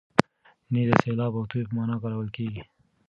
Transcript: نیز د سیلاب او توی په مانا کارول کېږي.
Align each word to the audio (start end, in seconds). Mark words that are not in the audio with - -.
نیز 0.71 0.87
د 0.89 0.91
سیلاب 1.03 1.33
او 1.37 1.43
توی 1.51 1.61
په 1.67 1.73
مانا 1.77 1.95
کارول 2.01 2.29
کېږي. 2.35 2.61